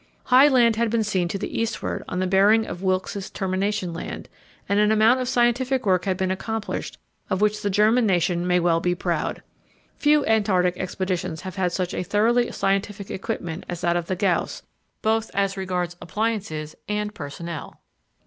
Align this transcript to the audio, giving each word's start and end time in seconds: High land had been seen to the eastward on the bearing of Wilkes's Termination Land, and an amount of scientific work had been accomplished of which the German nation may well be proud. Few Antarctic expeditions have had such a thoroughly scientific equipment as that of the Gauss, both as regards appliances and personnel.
High 0.23 0.47
land 0.47 0.77
had 0.77 0.89
been 0.89 1.03
seen 1.03 1.27
to 1.27 1.37
the 1.37 1.61
eastward 1.61 2.03
on 2.09 2.17
the 2.17 2.25
bearing 2.25 2.65
of 2.65 2.81
Wilkes's 2.81 3.29
Termination 3.29 3.93
Land, 3.93 4.29
and 4.67 4.79
an 4.79 4.91
amount 4.91 5.19
of 5.19 5.29
scientific 5.29 5.85
work 5.85 6.05
had 6.05 6.17
been 6.17 6.31
accomplished 6.31 6.97
of 7.29 7.39
which 7.39 7.61
the 7.61 7.69
German 7.69 8.07
nation 8.07 8.47
may 8.47 8.59
well 8.59 8.79
be 8.79 8.95
proud. 8.95 9.43
Few 9.97 10.25
Antarctic 10.25 10.75
expeditions 10.75 11.41
have 11.41 11.55
had 11.57 11.71
such 11.71 11.93
a 11.93 12.01
thoroughly 12.01 12.51
scientific 12.51 13.11
equipment 13.11 13.63
as 13.69 13.81
that 13.81 13.95
of 13.95 14.07
the 14.07 14.15
Gauss, 14.15 14.63
both 15.03 15.29
as 15.35 15.55
regards 15.55 15.95
appliances 16.01 16.75
and 16.89 17.13
personnel. 17.13 17.79